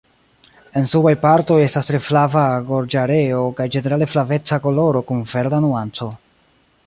En 0.79 0.87
subaj 0.91 1.11
partoj 1.25 1.57
estas 1.65 1.89
tre 1.89 1.99
flava 2.05 2.45
gorĝareo 2.71 3.43
kaj 3.59 3.69
ĝenerale 3.77 4.09
flaveca 4.15 4.61
koloro 4.67 5.07
kun 5.11 5.25
verda 5.35 5.61
nuanco. 5.67 6.09